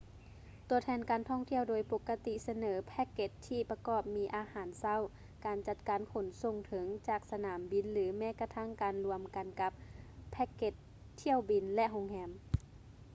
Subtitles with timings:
[0.69, 5.01] ຕົວແທນການທ່ອງທ່ຽວໂດຍປົກກະຕິສະເໜີແພ້ກເກັດທີ່ປະກອບມີອາຫານເຊົ້າ
[5.45, 9.71] ການຈັດການຂົນສົ່ງເຖິງ/ຈາກສະໜາມບິນ ຫຼື ແມ້ກະທັ້ງການລວມກັນກັບ
[10.31, 10.73] ແພ້ກເກັດ
[11.21, 12.31] ຖ້ຽວບິນ ແລະ ໂຮງແຮມ